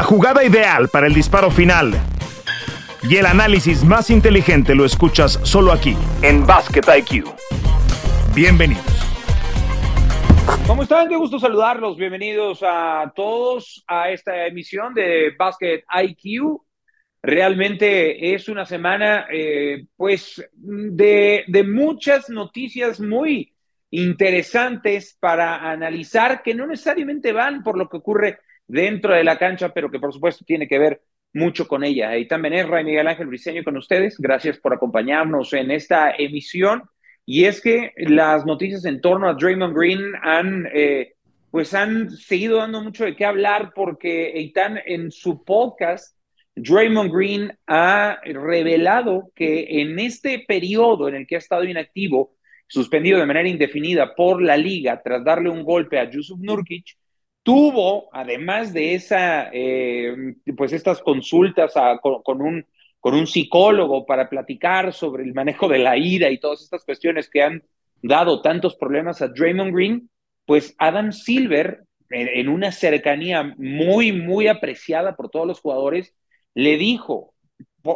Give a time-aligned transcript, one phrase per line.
[0.00, 1.92] La jugada ideal para el disparo final
[3.02, 7.26] y el análisis más inteligente lo escuchas solo aquí, en Basket IQ.
[8.34, 8.82] Bienvenidos.
[10.66, 11.06] ¿Cómo están?
[11.06, 11.98] Qué gusto saludarlos.
[11.98, 16.62] Bienvenidos a todos a esta emisión de Basket IQ.
[17.22, 23.52] Realmente es una semana, eh, pues, de, de muchas noticias muy
[23.90, 28.38] interesantes para analizar que no necesariamente van por lo que ocurre
[28.70, 32.16] dentro de la cancha, pero que por supuesto tiene que ver mucho con ella.
[32.16, 34.16] Y también es Ray Miguel Ángel Briceño con ustedes.
[34.18, 36.82] Gracias por acompañarnos en esta emisión.
[37.26, 41.14] Y es que las noticias en torno a Draymond Green han, eh,
[41.50, 46.16] pues han seguido dando mucho de qué hablar porque Eitan en su podcast,
[46.56, 52.34] Draymond Green ha revelado que en este periodo en el que ha estado inactivo,
[52.66, 56.96] suspendido de manera indefinida por la liga tras darle un golpe a Yusuf Nurkic,
[57.42, 60.14] tuvo, además de esa, eh,
[60.56, 62.66] pues estas consultas con, un,
[62.98, 67.30] con un psicólogo para platicar sobre el manejo de la ira y todas estas cuestiones
[67.30, 67.62] que han
[68.02, 70.10] dado tantos problemas a Draymond Green,
[70.46, 76.14] pues Adam Silver, en, una cercanía muy, muy apreciada por todos los jugadores,
[76.54, 77.34] le dijo,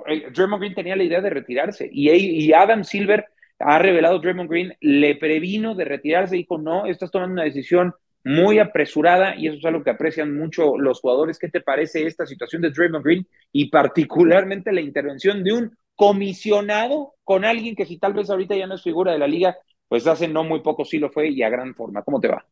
[0.06, 3.26] eh, Draymond Green tenía la idea de retirarse y, y Adam Silver
[3.58, 7.94] ha revelado Draymond Green, le previno de retirarse, dijo, no, estás tomando una decisión
[8.25, 11.39] muy apresurada y eso es algo que aprecian mucho los jugadores.
[11.39, 17.14] ¿Qué te parece esta situación de Draymond Green y particularmente la intervención de un comisionado
[17.22, 19.56] con alguien que si tal vez ahorita ya no es figura de la liga,
[19.89, 22.03] pues hace no muy poco sí lo fue y a gran forma.
[22.03, 22.44] ¿Cómo te va?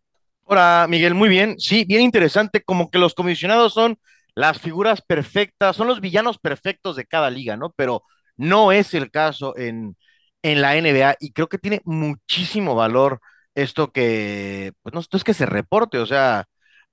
[0.44, 1.58] Hola, Miguel, muy bien.
[1.58, 3.96] Sí, bien interesante, como que los comisionados son
[4.34, 7.72] las figuras perfectas, son los villanos perfectos de cada liga, ¿no?
[7.76, 8.02] Pero
[8.36, 9.96] no es el caso en,
[10.42, 13.20] en la NBA y creo que tiene muchísimo valor
[13.54, 16.46] esto que, pues no, es que se reporte, o sea,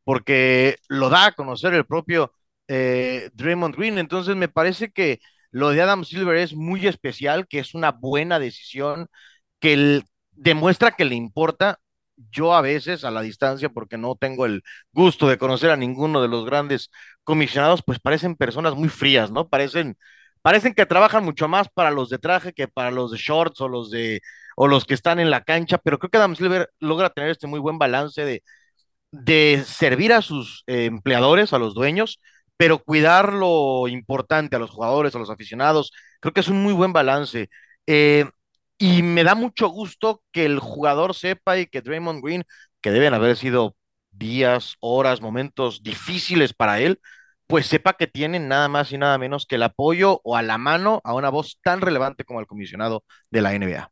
[0.03, 2.33] porque lo da a conocer el propio
[2.67, 3.97] eh, Draymond Green.
[3.97, 5.19] Entonces me parece que
[5.51, 9.07] lo de Adam Silver es muy especial, que es una buena decisión,
[9.59, 11.79] que demuestra que le importa.
[12.31, 16.21] Yo a veces a la distancia, porque no tengo el gusto de conocer a ninguno
[16.21, 16.89] de los grandes
[17.23, 19.47] comisionados, pues parecen personas muy frías, ¿no?
[19.49, 19.97] Parecen,
[20.41, 23.69] parecen que trabajan mucho más para los de traje que para los de shorts o
[23.69, 24.21] los de
[24.61, 27.47] o los que están en la cancha, pero creo que Adam Silver logra tener este
[27.47, 28.43] muy buen balance de,
[29.11, 32.19] de servir a sus eh, empleadores, a los dueños,
[32.57, 35.91] pero cuidar lo importante a los jugadores, a los aficionados.
[36.19, 37.49] Creo que es un muy buen balance.
[37.87, 38.25] Eh,
[38.77, 42.43] y me da mucho gusto que el jugador sepa y que Draymond Green,
[42.81, 43.75] que deben haber sido
[44.11, 46.99] días, horas, momentos difíciles para él,
[47.47, 50.57] pues sepa que tienen nada más y nada menos que el apoyo o a la
[50.57, 53.91] mano a una voz tan relevante como el comisionado de la NBA.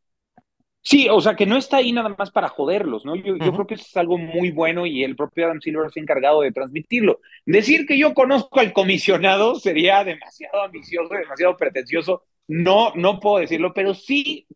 [0.90, 3.14] Sí, o sea, que no está ahí nada más para joderlos, ¿no?
[3.18, 6.00] Yo, yo creo que eso es algo muy bueno y el propio Adam Silver se
[6.00, 7.20] ha encargado de transmitirlo.
[7.46, 12.24] Decir que yo conozco al comisionado sería demasiado ambicioso, demasiado pretencioso.
[12.48, 14.48] No, no puedo decirlo, pero sí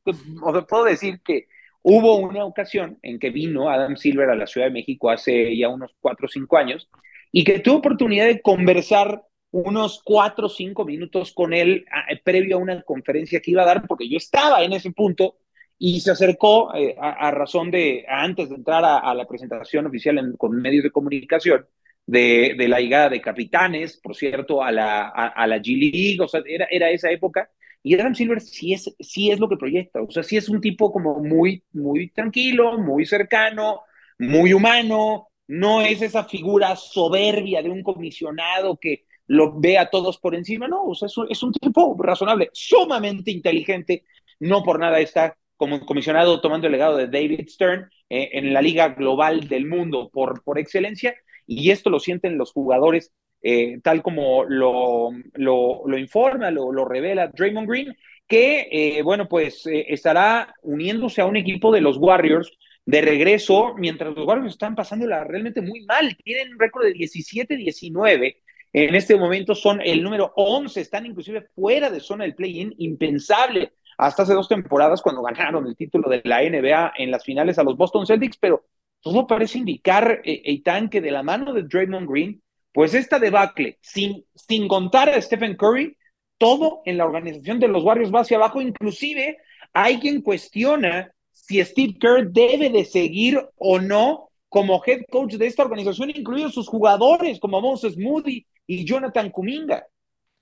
[0.69, 1.47] puedo decir que
[1.81, 5.67] hubo una ocasión en que vino Adam Silver a la Ciudad de México hace ya
[5.67, 6.87] unos cuatro o cinco años
[7.33, 9.21] y que tuve oportunidad de conversar
[9.51, 11.83] unos cuatro o cinco minutos con él
[12.23, 15.35] previo a una conferencia que iba a dar, porque yo estaba en ese punto
[15.83, 20.61] y se acercó eh, a, razón de, antes de entrar a, la presentación oficial con
[20.61, 21.65] medios de comunicación,
[22.05, 26.27] de, de, la llegada de capitanes, por cierto, a la, a, la G League, o
[26.27, 27.49] sea, era, era esa época.
[27.81, 30.61] Y Adam Silver sí es, sí es lo que proyecta, o sea, sí es un
[30.61, 33.81] tipo como muy, muy tranquilo, muy cercano,
[34.19, 40.19] muy humano, no es esa figura soberbia de un comisionado que lo ve a todos
[40.19, 44.03] por encima, no, o sea, es un, es un tipo razonable, sumamente inteligente,
[44.39, 48.63] no por nada está como comisionado tomando el legado de David Stern eh, en la
[48.63, 51.13] liga global del mundo por, por excelencia,
[51.45, 53.13] y esto lo sienten los jugadores
[53.43, 57.95] eh, tal como lo, lo, informa, lo, lo, revela Draymond Green,
[58.27, 64.15] que, eh, bueno, pues estará uniéndose a un equipo de los Warriors de regreso, mientras
[64.15, 68.35] los Warriors están pasándola realmente muy mal, tienen un récord de 17-19,
[68.73, 73.73] en este momento son el número 11, están inclusive fuera de zona del play-in, impensable
[74.01, 77.63] hasta hace dos temporadas cuando ganaron el título de la NBA en las finales a
[77.63, 78.65] los Boston Celtics, pero
[78.99, 82.41] todo parece indicar, eh, Eitan, que de la mano de Draymond Green,
[82.73, 85.95] pues esta debacle, sin, sin contar a Stephen Curry,
[86.39, 89.37] todo en la organización de los Warriors va hacia abajo, inclusive
[89.71, 95.45] hay quien cuestiona si Steve Kerr debe de seguir o no como head coach de
[95.45, 99.85] esta organización, incluidos sus jugadores como Moses Moody y Jonathan Kuminga.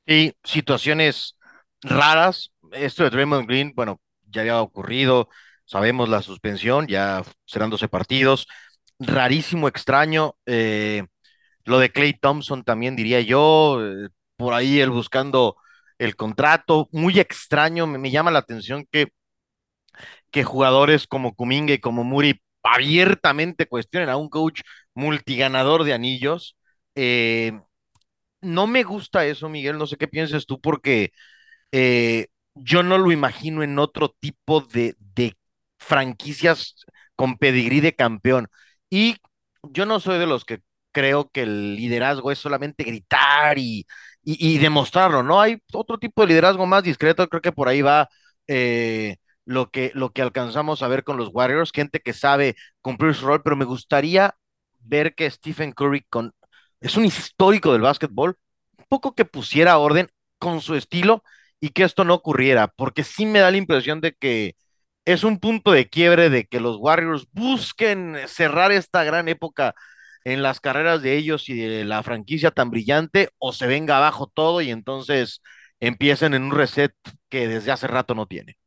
[0.07, 1.35] Y situaciones
[1.81, 5.29] raras, esto de Draymond Green, bueno, ya había ocurrido,
[5.65, 8.47] sabemos la suspensión, ya serán 12 partidos,
[8.99, 10.35] rarísimo, extraño.
[10.45, 11.03] Eh,
[11.65, 15.57] Lo de Clay Thompson también diría yo, eh, por ahí él buscando
[15.99, 19.09] el contrato, muy extraño, me, llama la atención que,
[20.31, 24.61] que jugadores como Kuminga y como Muri abiertamente cuestionen a un coach
[24.93, 26.57] multiganador de anillos.
[26.95, 27.53] Eh,
[28.41, 31.11] no me gusta eso, Miguel, no sé qué pienses tú, porque
[31.71, 35.37] eh, yo no lo imagino en otro tipo de, de
[35.77, 36.75] franquicias
[37.15, 38.47] con pedigrí de campeón.
[38.89, 39.17] Y
[39.63, 40.61] yo no soy de los que
[40.91, 43.85] creo que el liderazgo es solamente gritar y,
[44.23, 45.41] y, demostrarlo, ¿no?
[45.41, 48.09] Hay otro tipo de liderazgo más discreto, creo que por ahí va
[48.47, 53.13] eh, lo, que, lo que alcanzamos a ver con los Warriors, gente que sabe cumplir
[53.15, 54.35] su rol, pero me gustaría
[54.79, 56.33] ver que Stephen Curry con,
[56.81, 58.37] es un histórico del básquetbol,
[58.77, 60.09] un poco que pusiera orden
[60.39, 61.23] con su estilo
[61.61, 64.55] y que esto no ocurriera, porque sí me da la impresión de que
[65.05, 69.75] es un punto de quiebre de que los Warriors busquen cerrar esta gran época
[70.23, 74.27] en las carreras de ellos y de la franquicia tan brillante, o se venga abajo
[74.33, 75.41] todo y entonces
[75.79, 76.93] empiecen en un reset
[77.29, 78.57] que desde hace rato no tiene.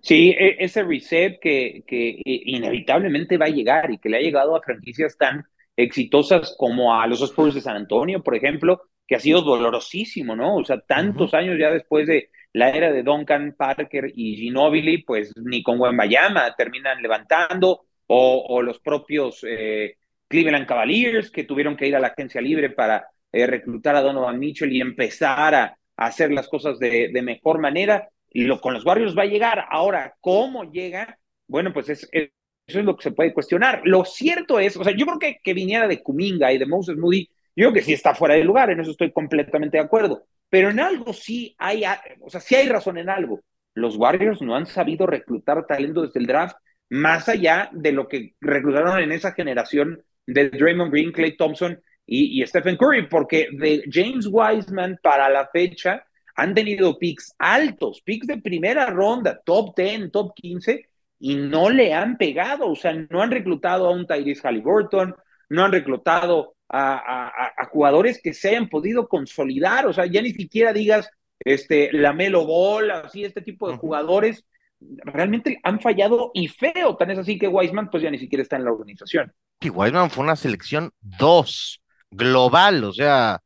[0.00, 4.54] Sí, e, ese reset que, que inevitablemente va a llegar y que le ha llegado
[4.54, 5.44] a franquicias tan
[5.76, 10.56] exitosas como a los Spurs de San Antonio, por ejemplo, que ha sido dolorosísimo, ¿no?
[10.56, 15.32] O sea, tantos años ya después de la era de Duncan, Parker y Ginobili, pues
[15.36, 19.96] ni con Wembayama terminan levantando, o, o los propios eh,
[20.28, 24.38] Cleveland Cavaliers que tuvieron que ir a la agencia libre para eh, reclutar a Donovan
[24.38, 28.08] Mitchell y empezar a, hacer las cosas de, de, mejor manera.
[28.30, 29.64] Y lo, con los Warriors va a llegar.
[29.70, 31.18] Ahora, ¿cómo llega?
[31.46, 32.30] Bueno, pues es, eso
[32.66, 33.80] es lo que se puede cuestionar.
[33.84, 36.96] Lo cierto es, o sea, yo creo que que viniera de Kuminga y de Moses
[36.96, 40.24] Moody, yo que sí está fuera de lugar, en eso estoy completamente de acuerdo.
[40.50, 41.84] Pero en algo sí hay,
[42.20, 43.40] o sea, sí hay razón en algo.
[43.74, 46.56] Los Warriors no han sabido reclutar talento desde el draft,
[46.90, 52.44] más allá de lo que reclutaron en esa generación de Draymond Green, Clay Thompson y,
[52.46, 56.04] Stephen Curry, porque de James Wiseman para la fecha
[56.36, 60.88] han tenido picks altos, picks de primera ronda, top 10, top 15,
[61.20, 65.14] y no le han pegado, o sea, no han reclutado a un Tyrese Halliburton,
[65.48, 70.72] no han reclutado a, jugadores que se hayan podido consolidar, o sea, ya ni siquiera
[70.72, 71.08] digas
[71.40, 74.44] este, la Melo Ball, así, este tipo de jugadores,
[74.80, 78.56] realmente han fallado y feo, tan es así que Wiseman pues ya ni siquiera está
[78.56, 79.32] en la organización.
[79.60, 83.40] Y Wiseman fue una selección dos, global, o sea,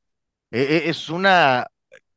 [0.51, 1.67] e, e, es una,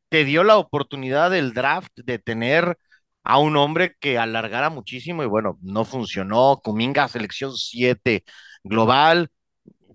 [0.09, 2.77] te dio la oportunidad del draft de tener
[3.23, 6.59] a un hombre que alargara muchísimo y bueno, no funcionó.
[6.63, 8.23] Kuminga, selección 7
[8.63, 9.29] global.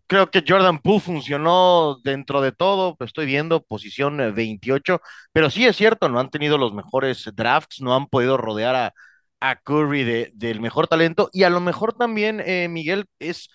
[0.08, 5.00] Creo que Jordan Poole funcionó dentro de todo, estoy viendo posición 28,
[5.32, 8.94] pero sí es cierto, no han tenido los mejores drafts, no han podido rodear a,
[9.40, 13.48] a Curry de, del mejor talento y a lo mejor también, eh, Miguel, es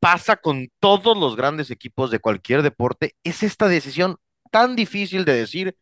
[0.00, 4.16] pasa con todos los grandes equipos de cualquier deporte, es esta decisión
[4.50, 5.76] tan difícil de decir,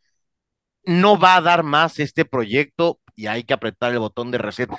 [0.84, 4.70] no va a dar más este proyecto y hay que apretar el botón de reset.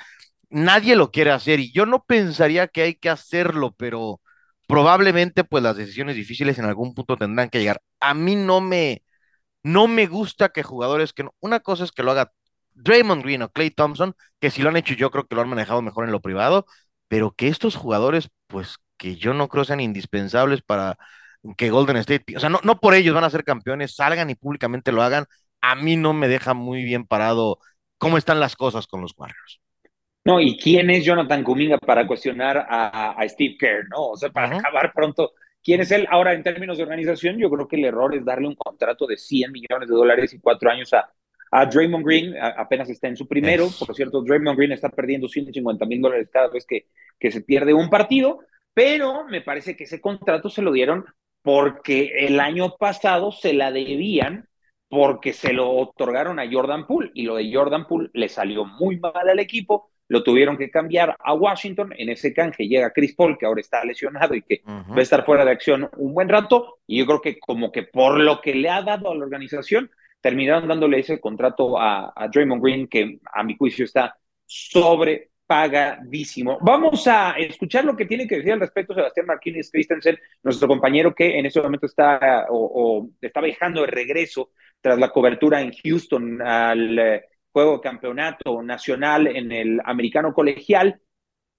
[0.50, 4.20] Nadie lo quiere hacer y yo no pensaría que hay que hacerlo, pero
[4.68, 7.82] probablemente pues las decisiones difíciles en algún punto tendrán que llegar.
[8.00, 9.02] A mí no me,
[9.62, 12.32] no me gusta que jugadores que una cosa es que lo haga
[12.74, 15.48] Draymond Green o Clay Thompson, que si lo han hecho yo creo que lo han
[15.48, 16.66] manejado mejor en lo privado,
[17.08, 20.98] pero que estos jugadores pues que yo no creo sean indispensables para
[21.56, 24.34] que Golden State, o sea, no, no por ellos van a ser campeones, salgan y
[24.34, 25.26] públicamente lo hagan,
[25.60, 27.58] a mí no me deja muy bien parado
[27.98, 29.60] cómo están las cosas con los Warriors.
[30.28, 34.08] No, y quién es Jonathan Kuminga para cuestionar a, Steve Kerr, ¿no?
[34.08, 35.32] O sea, para acabar pronto,
[35.64, 36.06] ¿quién es él?
[36.10, 39.16] Ahora, en términos de organización, yo creo que el error es darle un contrato de
[39.16, 41.10] 100 millones de dólares y cuatro años a,
[41.50, 45.86] a Draymond Green, apenas está en su primero, por cierto, Draymond Green está perdiendo 150
[45.86, 48.40] mil dólares cada vez que, que se pierde un partido,
[48.74, 51.06] pero me parece que ese contrato se lo dieron
[51.40, 54.46] porque el año pasado se la debían
[54.90, 58.98] porque se lo otorgaron a Jordan Poole y lo de Jordan Poole le salió muy
[58.98, 63.36] mal al equipo, lo tuvieron que cambiar a Washington, en ese canje llega Chris Paul
[63.38, 66.78] que ahora está lesionado y que va a estar fuera de acción un buen rato.
[66.86, 69.90] Y yo creo que como que por lo que le ha dado a la organización
[70.20, 76.58] terminaron dándole ese contrato a, a Draymond Green que a mi juicio está sobre pagadísimo.
[76.60, 81.14] Vamos a escuchar lo que tiene que decir al respecto Sebastián Martínez Christensen, nuestro compañero
[81.14, 84.50] que en este momento está o, está viajando de regreso
[84.82, 87.24] tras la cobertura en Houston al eh,
[87.58, 91.00] juego campeonato nacional en el americano colegial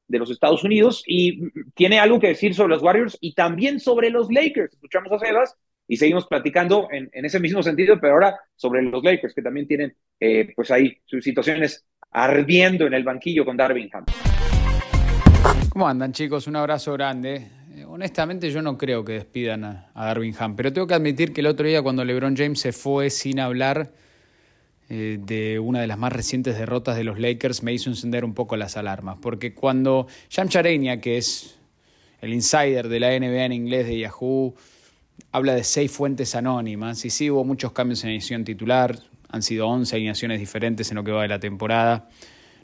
[0.08, 4.10] de los Estados Unidos y tiene algo que decir sobre los Warriors y también sobre
[4.10, 4.76] los Lakers.
[4.76, 5.58] Escuchamos a Sebas
[5.90, 9.94] y seguimos platicando en, ese mismo sentido, pero ahora sobre los Lakers, que también tienen
[10.22, 14.06] eh, pues ahí sus situaciones ardiendo en el banquillo con Darvin Ham.
[15.68, 16.48] ¿Cómo andan chicos?
[16.48, 17.46] Un abrazo grande.
[17.76, 21.42] Eh, honestamente yo no creo que despidan a, Darwin Ham, pero tengo que admitir que
[21.42, 23.92] el otro día cuando LeBron James se fue sin hablar
[24.92, 28.34] eh, de una de las más recientes derrotas de los Lakers me hizo encender un
[28.34, 31.60] poco las alarmas, porque cuando Jam Charania, que es
[32.22, 34.56] el insider de la NBA en inglés de Yahoo,
[35.32, 38.98] habla de seis fuentes anónimas, y sí hubo muchos cambios en la edición titular,
[39.30, 42.10] han sido 11 alineaciones diferentes en lo que va de la temporada,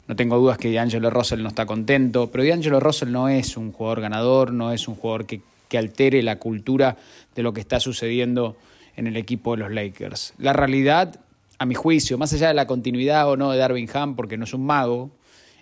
[0.08, 3.70] no tengo dudas que D'Angelo Russell no está contento, pero D'Angelo Russell no es un
[3.70, 6.96] jugador ganador, no es un jugador que, que altere la cultura
[7.36, 8.56] de lo que está sucediendo
[8.96, 10.34] en el equipo de los Lakers.
[10.38, 11.20] La realidad,
[11.58, 14.44] a mi juicio, más allá de la continuidad o no de Darvin Ham, porque no
[14.44, 15.10] es un mago,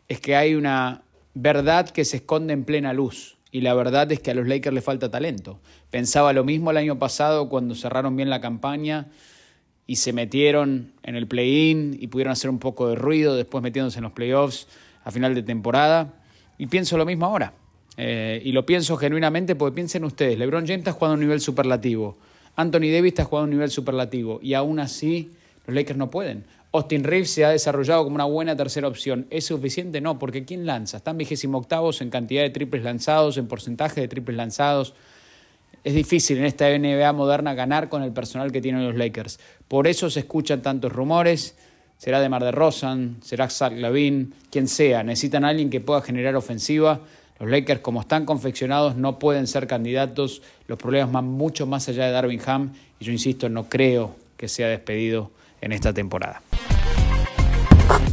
[0.08, 1.02] es que hay una
[1.34, 3.36] verdad que se esconde en plena luz.
[3.50, 5.60] Y la verdad es que a los Lakers le falta talento.
[5.90, 9.06] Pensaba lo mismo el año pasado cuando cerraron bien la campaña
[9.86, 13.98] y se metieron en el play-in y pudieron hacer un poco de ruido después metiéndose
[13.98, 14.66] en los playoffs
[15.04, 16.14] a final de temporada.
[16.58, 17.52] Y pienso lo mismo ahora.
[17.96, 21.40] Eh, y lo pienso genuinamente porque piensen ustedes, LeBron James está jugando a un nivel
[21.40, 22.16] superlativo,
[22.56, 25.30] Anthony Davis está jugando a un nivel superlativo y aún así
[25.66, 26.44] los Lakers no pueden.
[26.72, 29.26] Austin Reeves se ha desarrollado como una buena tercera opción.
[29.30, 30.00] ¿Es suficiente?
[30.00, 30.96] No, porque ¿quién lanza?
[30.96, 34.94] Están vigésimo octavos en cantidad de triples lanzados, en porcentaje de triples lanzados.
[35.84, 39.38] Es difícil en esta NBA moderna ganar con el personal que tienen los Lakers.
[39.68, 41.56] Por eso se escuchan tantos rumores.
[41.96, 45.04] Será de Mar de Rosan, será Zach Lavin, quien sea.
[45.04, 47.00] Necesitan a alguien que pueda generar ofensiva.
[47.38, 50.42] Los Lakers, como están confeccionados, no pueden ser candidatos.
[50.66, 52.72] Los problemas van mucho más allá de Darwin Ham.
[52.98, 55.30] Y yo insisto, no creo que sea despedido
[55.60, 56.42] en esta temporada.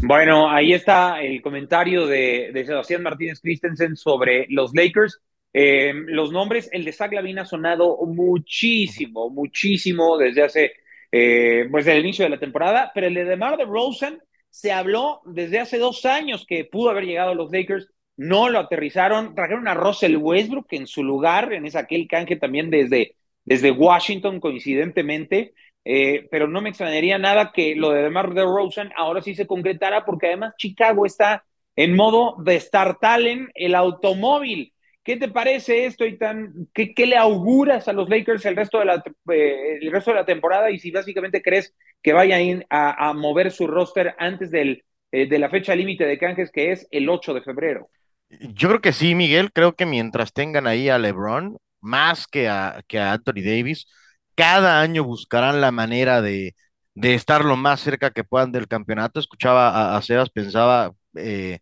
[0.03, 5.21] Bueno, ahí está el comentario de, Sebastián Martínez Christensen sobre los Lakers.
[5.53, 10.71] Eh, los nombres, el de Zach Lavin ha sonado muchísimo, muchísimo desde hace,
[11.11, 14.19] eh, pues desde el inicio de la temporada, pero el de DeMar DeRozan
[14.49, 18.59] se habló desde hace dos años que pudo haber llegado a los Lakers, no lo
[18.59, 23.71] aterrizaron, trajeron a Russell Westbrook en su lugar, en ese aquel canje también desde, desde
[23.71, 25.53] Washington coincidentemente,
[25.85, 30.05] eh, pero no me extrañaría nada que lo de DeMar DeRozan ahora sí se concretara
[30.05, 31.43] porque además Chicago está
[31.75, 34.73] en modo de Star Talent, el automóvil
[35.03, 38.85] ¿Qué te parece esto y tan, qué, le auguras a los Lakers el resto, de
[38.85, 41.73] la, eh, el resto de la temporada y si básicamente crees
[42.03, 46.19] que vayan a, a mover su roster antes del, eh, de la fecha límite de
[46.19, 47.87] canjes que es el 8 de febrero?
[48.29, 49.51] Yo creo que sí, Miguel.
[49.51, 53.87] Creo que mientras tengan ahí a LeBron, más que a, que a Anthony Davis,
[54.35, 56.55] cada año buscarán la manera de,
[56.95, 59.19] de estar lo más cerca que puedan del campeonato.
[59.19, 60.93] Escuchaba a, Sebas, pensaba...
[61.15, 61.59] Eh,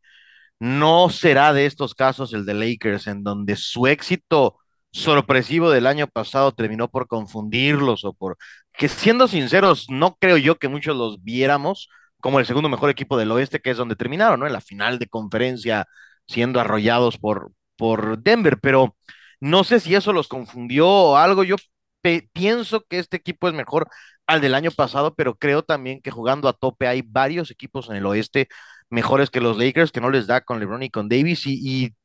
[0.59, 4.57] no será de estos casos el de Lakers, en donde su éxito
[4.91, 8.37] sorpresivo del año pasado terminó por confundirlos o por
[8.73, 11.89] que siendo sinceros, no creo yo que muchos los viéramos
[12.21, 14.47] como el segundo mejor equipo del oeste, que es donde terminaron, ¿no?
[14.47, 15.87] En la final de conferencia,
[16.27, 18.95] siendo arrollados por, por Denver, pero
[19.39, 21.43] no sé si eso los confundió o algo.
[21.43, 21.55] Yo
[22.01, 23.87] pienso que este equipo es mejor
[24.27, 27.95] al del año pasado, pero creo también que jugando a tope hay varios equipos en
[27.97, 28.47] el oeste
[28.89, 31.45] mejores que los Lakers, que no les da con LeBron y con Davis.
[31.45, 31.95] Y,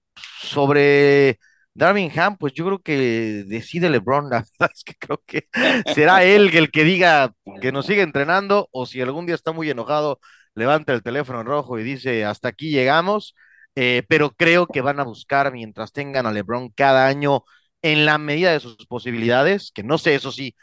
[0.40, 1.38] sobre
[1.74, 5.48] Darwin Ham, pues yo creo que decide LeBron, la verdad es que creo que
[5.94, 9.70] será él el que diga que nos sigue entrenando, o si algún día está muy
[9.70, 10.20] enojado,
[10.54, 13.34] levanta el teléfono en rojo y dice, hasta aquí llegamos.
[13.76, 17.42] Eh, pero creo que van a buscar mientras tengan a LeBron cada año
[17.84, 20.54] en la medida de sus posibilidades, que no sé, eso sí,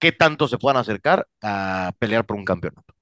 [0.00, 2.92] qué tanto se puedan acercar a pelear por un campeonato.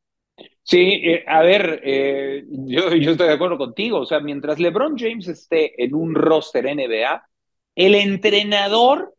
[0.63, 4.01] Sí, eh, a ver, eh, yo, estoy de acuerdo contigo.
[4.01, 7.27] O sea, mientras LeBron James esté en un roster NBA,
[7.75, 9.15] el entrenador,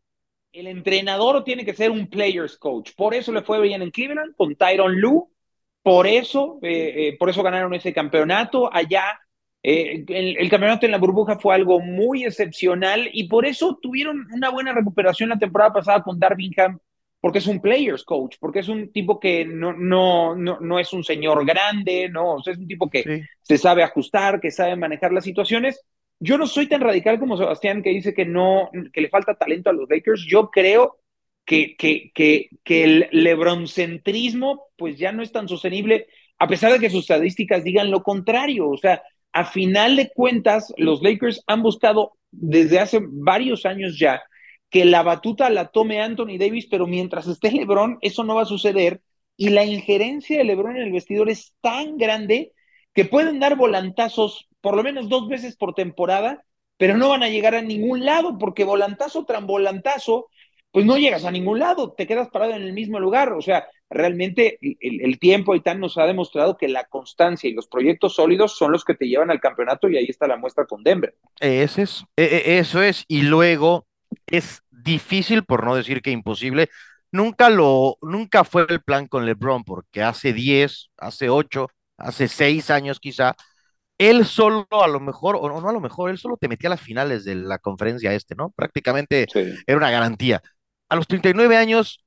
[0.52, 2.92] el entrenador tiene que ser un players coach.
[2.96, 5.24] Por eso le fue bien en Cleveland con Tyron Lue.
[5.82, 9.18] Por eso, eh, por eso ganaron ese campeonato allá.
[9.62, 14.50] El, el, campeonato en la burbuja fue algo muy excepcional y por eso tuvieron una
[14.50, 16.78] buena recuperación la temporada pasada con Darvingham
[17.26, 20.92] porque es un players coach, porque es un tipo que no, no, no, no es
[20.92, 24.76] un señor grande, no, o sea, es un tipo que se sabe ajustar, que sabe
[24.76, 25.80] manejar las situaciones.
[26.20, 29.70] Yo no soy tan radical como Sebastián que dice que no, que le falta talento
[29.70, 30.24] a los Lakers.
[30.28, 31.00] Yo creo
[31.44, 36.06] que, que, que, que el lebroncentrismo pues ya no es tan sostenible,
[36.38, 38.68] a pesar de que sus estadísticas digan lo contrario.
[38.68, 39.02] O sea,
[39.36, 44.22] a final de cuentas, los Lakers han buscado desde hace varios años ya
[44.70, 48.46] que la batuta la tome Anthony Davis, pero mientras esté LeBron, eso no va a
[48.46, 49.02] suceder.
[49.36, 52.52] Y la injerencia de LeBron en el vestidor es tan grande
[52.94, 56.42] que pueden dar volantazos por lo menos dos veces por temporada,
[56.78, 60.28] pero no van a llegar a ningún lado, porque volantazo tras volantazo,
[60.70, 63.34] pues no llegas a ningún lado, te quedas parado en el mismo lugar.
[63.34, 67.54] O sea, realmente el, el tiempo y tal nos ha demostrado que la constancia y
[67.54, 70.66] los proyectos sólidos son los que te llevan al campeonato y ahí está la muestra
[70.66, 71.14] con Denver.
[71.40, 73.04] Ese es, e, e, eso es.
[73.08, 73.86] Y luego
[74.26, 76.68] es difícil, por no decir que imposible.
[77.12, 82.70] Nunca lo, nunca fue el plan con LeBron, porque hace 10, hace 8, hace 6
[82.70, 83.34] años quizá,
[83.98, 86.70] él solo a lo mejor, o no a lo mejor, él solo te metía a
[86.70, 88.50] las finales de la conferencia este, ¿no?
[88.50, 89.26] Prácticamente
[89.66, 90.42] era una garantía.
[90.88, 92.04] A los 39 años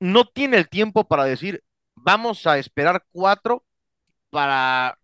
[0.00, 1.62] no tiene el tiempo para decir,
[1.94, 3.64] vamos a esperar cuatro
[4.30, 4.98] para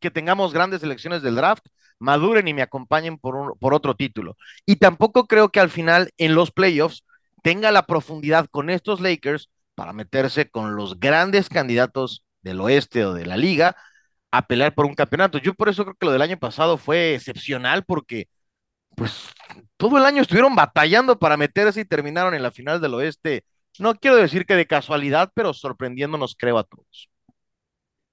[0.00, 1.66] que tengamos grandes elecciones del draft,
[1.98, 4.36] maduren y me acompañen por, por otro título.
[4.66, 7.04] Y tampoco creo que al final en los playoffs
[7.42, 13.14] tenga la profundidad con estos Lakers para meterse con los grandes candidatos del oeste o
[13.14, 13.76] de la liga
[14.30, 15.38] a pelear por un campeonato.
[15.38, 18.28] Yo por eso creo que lo del año pasado fue excepcional porque
[18.96, 19.28] pues
[19.76, 23.44] todo el año estuvieron batallando para meterse y terminaron en la final del oeste.
[23.78, 27.08] No quiero decir que de casualidad, pero sorprendiéndonos creo a todos.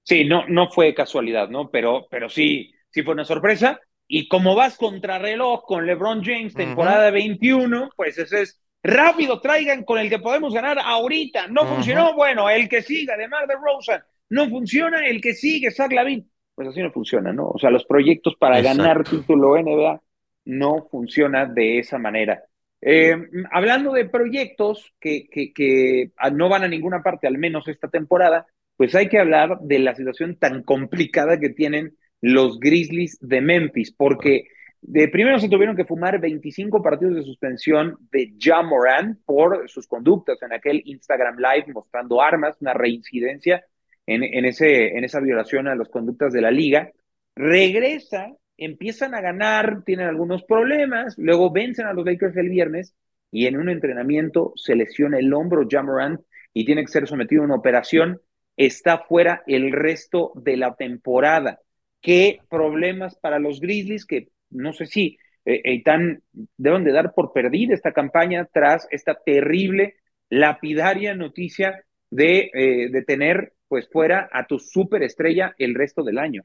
[0.02, 1.70] Sí, no, no fue casualidad, ¿no?
[1.70, 3.80] Pero, pero sí, sí fue una sorpresa.
[4.08, 9.84] Y como vas contra reloj con LeBron James, temporada 21, pues ese es rápido, traigan
[9.84, 11.48] con el que podemos ganar ahorita.
[11.48, 15.92] No funcionó, bueno, el que siga, además de Rosa, no funciona, el que sigue, Zach
[15.92, 16.30] Lavin.
[16.54, 17.48] Pues así no funciona, ¿no?
[17.48, 20.00] O sea, los proyectos para ganar título NBA
[20.46, 22.44] no funciona de esa manera.
[22.80, 23.16] Eh,
[23.50, 28.46] hablando de proyectos que, que, que no van a ninguna parte, al menos esta temporada,
[28.76, 33.92] pues hay que hablar de la situación tan complicada que tienen los Grizzlies de Memphis,
[33.92, 34.48] porque
[34.82, 39.86] de primero se tuvieron que fumar 25 partidos de suspensión de John Moran por sus
[39.86, 43.64] conductas en aquel Instagram Live mostrando armas, una reincidencia
[44.06, 46.90] en, en, ese, en esa violación a las conductas de la liga.
[47.34, 52.94] Regresa, empiezan a ganar, tienen algunos problemas, luego vencen a los Lakers el viernes
[53.30, 56.20] y en un entrenamiento se lesiona el hombro John Moran
[56.52, 58.20] y tiene que ser sometido a una operación.
[58.56, 61.60] Está fuera el resto de la temporada.
[62.00, 66.22] ¿Qué problemas para los Grizzlies que no sé si eh, Eitan
[66.56, 69.96] deben de dar por perdida esta campaña tras esta terrible,
[70.30, 76.44] lapidaria noticia de, eh, de tener pues fuera a tu superestrella el resto del año.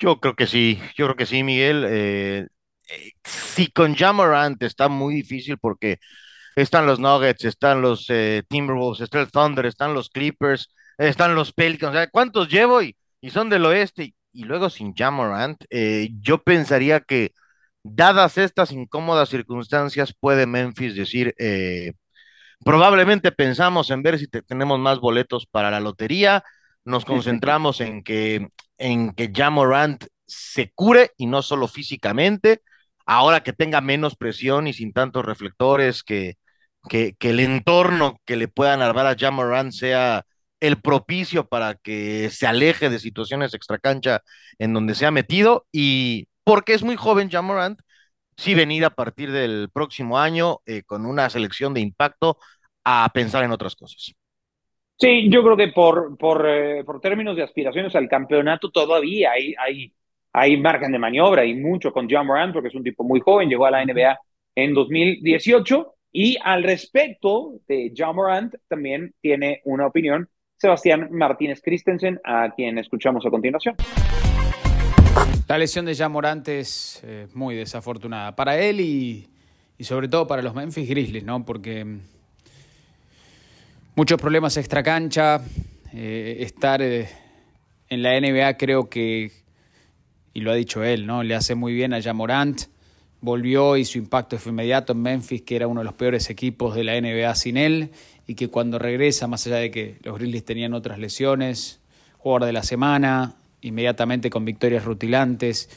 [0.00, 1.84] Yo creo que sí, yo creo que sí, Miguel.
[1.88, 2.46] Eh,
[2.88, 5.98] eh sí, con Jamorant está muy difícil porque
[6.56, 8.06] están los Nuggets, están los
[8.48, 12.08] Timberwolves, está el Thunder, están los Clippers, están los Pelicans.
[12.10, 12.82] ¿Cuántos llevo?
[12.82, 17.32] Y, y son del oeste y luego sin Jamorant, eh, yo pensaría que
[17.82, 21.92] dadas estas incómodas circunstancias puede Memphis decir, eh,
[22.64, 26.44] probablemente pensamos en ver si tenemos más boletos para la lotería,
[26.84, 28.48] nos concentramos en que,
[28.80, 32.62] en que Jamorant se cure y no solo físicamente,
[33.06, 36.36] ahora que tenga menos presión y sin tantos reflectores, que,
[36.88, 40.24] que, el entorno que le puedan armar a Jamorant sea
[40.60, 44.22] el propicio para que se aleje de situaciones extracancha
[44.58, 47.80] en donde se ha metido y porque es muy joven Jamorant,
[48.36, 52.38] sí venir a partir del próximo año eh, con una selección de impacto
[52.84, 54.14] a pensar en otras cosas.
[55.00, 59.54] Sí, yo creo que por, por, eh, por términos de aspiraciones al campeonato todavía hay,
[59.58, 59.90] hay,
[60.30, 63.64] hay margen de maniobra y mucho con John porque es un tipo muy joven, llegó
[63.64, 64.20] a la NBA
[64.56, 72.20] en 2018 y al respecto de John Morant también tiene una opinión Sebastián Martínez Christensen,
[72.22, 73.76] a quien escuchamos a continuación.
[75.48, 79.30] La lesión de Jan Morant es eh, muy desafortunada para él y,
[79.80, 81.46] sobre todo para los Memphis Grizzlies, ¿no?
[81.46, 82.00] Porque mm,
[83.94, 85.40] muchos problemas extracancha,
[85.92, 87.08] eh, estar eh,
[87.88, 89.32] en la NBA creo que,
[90.32, 91.22] y lo ha dicho él, ¿no?
[91.22, 92.62] Le hace muy bien a Jan Morant.
[93.20, 96.74] Volvió y su impacto fue inmediato en Memphis, que era uno de los peores equipos
[96.74, 97.90] de la NBA sin él
[98.26, 101.80] y que cuando regresa, más allá de que los Grizzlies tenían otras lesiones,
[102.16, 105.68] jugador de la semana, inmediatamente con victorias rutilantes.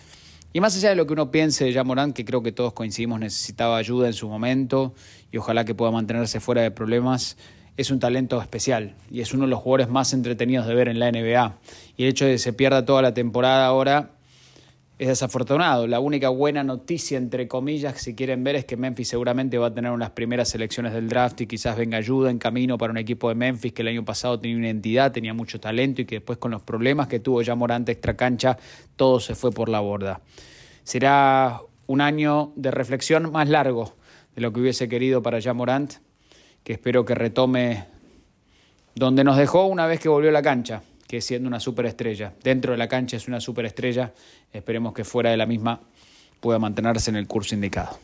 [0.54, 3.20] Y más allá de lo que uno piense de Jamorán, que creo que todos coincidimos
[3.20, 4.94] necesitaba ayuda en su momento
[5.32, 7.38] y ojalá que pueda mantenerse fuera de problemas,
[7.76, 11.00] es un talento especial y es uno de los jugadores más entretenidos de ver en
[11.00, 11.58] la NBA.
[11.98, 14.12] Y el hecho de que se pierda toda la temporada ahora
[15.00, 15.88] es desafortunado.
[15.88, 19.74] La única buena noticia, entre comillas, si quieren ver, es que Memphis seguramente va a
[19.74, 23.30] tener unas primeras selecciones del draft y quizás venga ayuda en camino para un equipo
[23.30, 26.38] de Memphis que el año pasado tenía una entidad, tenía mucho talento y que después
[26.38, 28.58] con los problemas que tuvo ya Morante extra cancha,
[28.96, 30.22] todo se fue por la borda.
[30.84, 33.96] Será un año de reflexión más largo
[34.36, 35.96] de lo que hubiese querido para ya Morant,
[36.64, 37.86] que espero que retome
[38.96, 42.34] donde nos dejó una vez que volvió a la cancha que siendo una superestrella.
[42.44, 44.12] Dentro de la cancha es una superestrella.
[44.52, 45.80] Esperemos que fuera de la misma
[46.40, 48.00] pueda mantenerse en el curso indicado.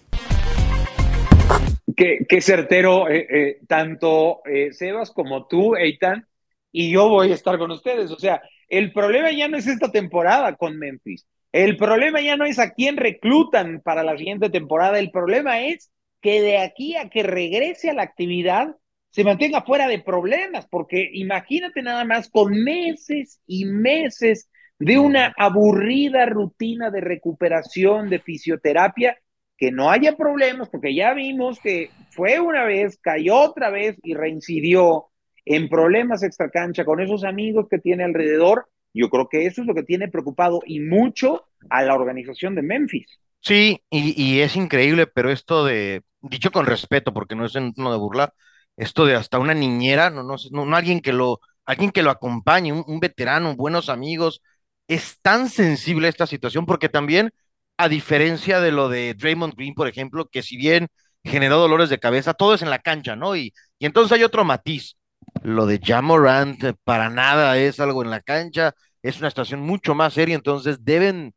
[1.95, 6.27] Qué, certero, eh, eh, tanto eh, Sebas como tú, Eitan,
[6.71, 8.11] y yo voy a estar con ustedes.
[8.11, 11.25] O sea, el problema ya no es esta temporada con Memphis.
[11.51, 14.99] El problema ya no es a quién reclutan para la siguiente temporada.
[14.99, 15.89] El problema es
[16.21, 18.75] que de aquí a que regrese a la actividad
[19.11, 25.33] se mantenga fuera de problemas, porque imagínate nada más con meses y meses de una
[25.37, 29.17] aburrida rutina de recuperación de fisioterapia,
[29.57, 34.13] que no haya problemas, porque ya vimos que fue una vez, cayó otra vez y
[34.13, 35.07] reincidió
[35.43, 38.67] en problemas extracancha con esos amigos que tiene alrededor.
[38.93, 42.61] Yo creo que eso es lo que tiene preocupado y mucho a la organización de
[42.61, 43.19] Memphis.
[43.41, 47.91] Sí, y, es increíble, pero esto de, dicho con respeto, porque no es en tono
[47.91, 48.33] de burla,
[48.75, 52.73] esto de hasta una niñera, no, no, no, alguien que lo, alguien que lo acompañe,
[52.73, 54.41] un, veterano, buenos amigos,
[54.87, 57.31] es tan sensible esta situación, porque también,
[57.77, 60.87] a diferencia de lo de Draymond Green, por ejemplo, que si bien
[61.23, 63.35] generó dolores de cabeza, todo es en la cancha, ¿no?
[63.35, 64.97] Y, y entonces hay otro matiz.
[65.43, 70.13] Lo de Jamorant para nada es algo en la cancha, es una situación mucho más
[70.13, 71.33] seria, entonces deben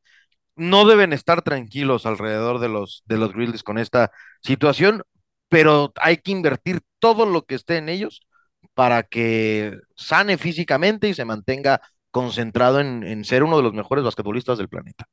[0.56, 4.10] no deben estar tranquilos alrededor de los, de los Grizzlies con esta
[4.42, 5.02] situación,
[5.48, 8.26] pero hay que invertir todo lo que esté en ellos
[8.74, 14.58] para que sane físicamente y se mantenga concentrado en, ser uno de los mejores basquetbolistas
[14.58, 15.06] del planeta.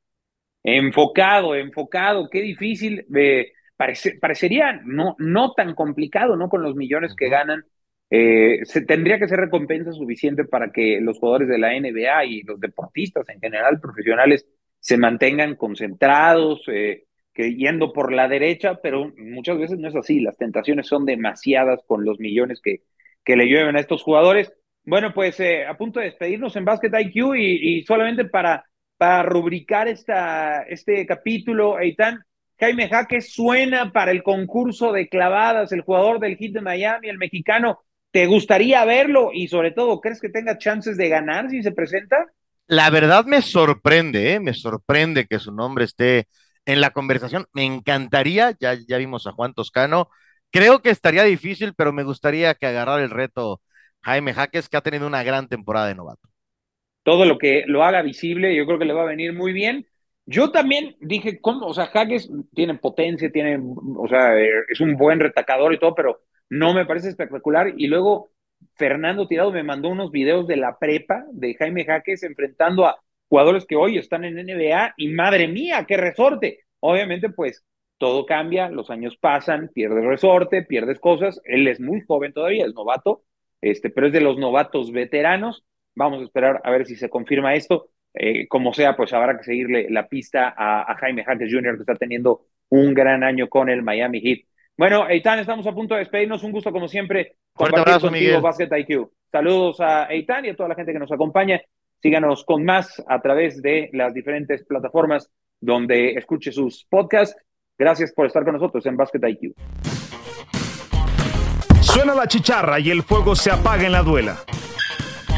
[0.62, 3.06] Enfocado, enfocado, qué difícil.
[3.14, 3.52] Eh,
[4.20, 6.48] parecería no, no tan complicado, ¿no?
[6.48, 7.64] Con los millones que ganan.
[8.10, 12.42] Eh, se, tendría que ser recompensa suficiente para que los jugadores de la NBA y
[12.42, 14.46] los deportistas en general, profesionales,
[14.80, 20.20] se mantengan concentrados, eh, que yendo por la derecha, pero muchas veces no es así.
[20.20, 22.82] Las tentaciones son demasiadas con los millones que,
[23.24, 24.52] que le llueven a estos jugadores.
[24.84, 28.64] Bueno, pues eh, a punto de despedirnos en Basket IQ y, solamente para,
[28.96, 32.20] para rubricar esta, este capítulo, Eitan,
[32.58, 37.18] Jaime Jaques suena para el concurso de clavadas, el jugador del hit de Miami, el
[37.18, 37.80] mexicano.
[38.10, 39.30] ¿Te gustaría verlo?
[39.32, 42.26] Y sobre todo, ¿crees que tenga chances de ganar si se presenta?
[42.70, 44.38] La verdad me sorprende, ¿eh?
[44.38, 46.28] me sorprende que su nombre esté
[46.64, 47.46] en la conversación.
[47.52, 50.08] Me encantaría, ya, ya vimos a Juan Toscano.
[50.52, 53.60] Creo que estaría difícil, pero me gustaría que agarrara el reto
[54.02, 56.28] Jaime Jaques, que ha tenido una gran temporada de novato.
[57.02, 59.88] Todo lo que lo haga visible, yo creo que le va a venir muy bien.
[60.24, 61.66] Yo también dije, ¿cómo?
[61.66, 63.58] O sea, Jaques tiene potencia, tiene,
[63.96, 67.74] o sea, es un buen retacador y todo, pero no me parece espectacular.
[67.76, 68.30] Y luego
[68.76, 72.96] Fernando Tirado me mandó unos videos de la prepa de Jaime Jaques enfrentando a
[73.28, 76.60] jugadores que hoy están en NBA y madre mía, qué resorte.
[76.80, 77.64] Obviamente, pues
[77.98, 81.40] todo cambia, los años pasan, pierdes resorte, pierdes cosas.
[81.44, 83.22] Él es muy joven todavía, es novato,
[83.60, 85.64] este, pero es de los novatos veteranos.
[85.94, 87.90] Vamos a esperar a ver si se confirma esto.
[88.14, 91.82] Eh, como sea, pues habrá que seguirle la pista a, a Jaime Jaques Jr., que
[91.82, 94.49] está teniendo un gran año con el Miami Heat.
[94.76, 96.42] Bueno, Eitan, estamos a punto de despedirnos.
[96.42, 99.10] Un gusto, como siempre, compartir abrazo, contigo Basket IQ.
[99.30, 101.60] Saludos a Eitan y a toda la gente que nos acompaña.
[102.00, 105.30] Síganos con más a través de las diferentes plataformas
[105.60, 107.36] donde escuche sus podcasts.
[107.78, 109.54] Gracias por estar con nosotros en Basket IQ.
[111.80, 114.38] Suena la chicharra y el fuego se apaga en la duela.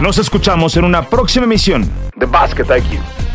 [0.00, 1.82] Nos escuchamos en una próxima emisión
[2.16, 3.31] de Basket IQ.